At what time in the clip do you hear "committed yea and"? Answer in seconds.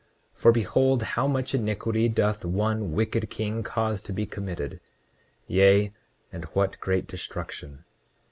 4.25-6.45